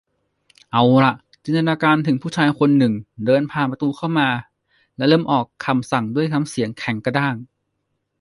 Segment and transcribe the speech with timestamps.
[0.71, 1.13] เอาหล่ะ
[1.43, 2.93] จินตนาการถึงผู้ชายคนหนึ่ง
[3.25, 4.29] เดินผ่านประตูเข้ามา
[4.97, 7.35] และเริ่มออกคำสั่งด้วยสำเนียงแข็งกระด้าง